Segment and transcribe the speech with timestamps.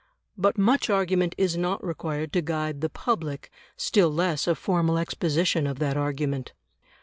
[0.35, 5.67] But much argument is not required to guide the public, still less a formal exposition
[5.67, 6.53] of that argument.